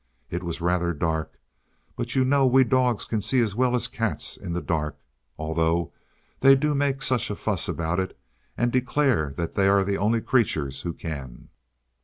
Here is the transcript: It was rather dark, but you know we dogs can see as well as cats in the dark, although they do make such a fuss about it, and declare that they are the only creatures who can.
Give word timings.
It 0.31 0.41
was 0.41 0.61
rather 0.61 0.95
dark, 0.95 1.37
but 1.95 2.15
you 2.15 2.25
know 2.25 2.47
we 2.47 2.63
dogs 2.63 3.05
can 3.05 3.21
see 3.21 3.39
as 3.39 3.53
well 3.53 3.75
as 3.75 3.87
cats 3.87 4.35
in 4.35 4.51
the 4.53 4.59
dark, 4.63 4.97
although 5.37 5.93
they 6.39 6.55
do 6.55 6.73
make 6.73 7.03
such 7.03 7.29
a 7.29 7.35
fuss 7.35 7.67
about 7.69 7.99
it, 7.99 8.17
and 8.57 8.71
declare 8.71 9.31
that 9.37 9.53
they 9.53 9.67
are 9.67 9.83
the 9.83 9.99
only 9.99 10.19
creatures 10.19 10.81
who 10.81 10.93
can. 10.93 11.49